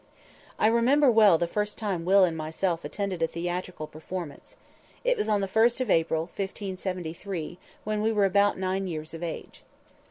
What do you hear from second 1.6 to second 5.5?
time Will and myself attended a theatrical performance. It was on the